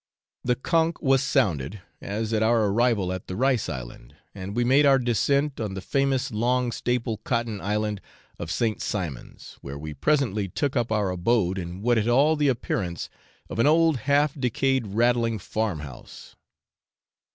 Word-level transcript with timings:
The 0.43 0.55
conch 0.55 0.95
was 0.99 1.21
sounded, 1.21 1.79
as 2.01 2.33
at 2.33 2.41
our 2.41 2.65
arrival 2.65 3.13
at 3.13 3.27
the 3.27 3.35
rice 3.35 3.69
island, 3.69 4.15
and 4.33 4.55
we 4.55 4.63
made 4.63 4.83
our 4.83 4.97
descent 4.97 5.59
on 5.59 5.75
the 5.75 5.79
famous 5.79 6.31
long 6.31 6.71
staple 6.71 7.17
cotton 7.17 7.61
island 7.61 8.01
of 8.39 8.49
St. 8.49 8.81
Simon's, 8.81 9.59
where 9.61 9.77
we 9.77 9.93
presently 9.93 10.47
took 10.49 10.75
up 10.75 10.91
our 10.91 11.11
abode 11.11 11.59
in 11.59 11.83
what 11.83 11.97
had 11.97 12.07
all 12.07 12.35
the 12.35 12.47
appearance 12.47 13.11
of 13.47 13.59
an 13.59 13.67
old 13.67 13.97
half 13.97 14.33
decayed 14.33 14.87
rattling 14.87 15.37
farm 15.37 15.81
house. 15.81 16.35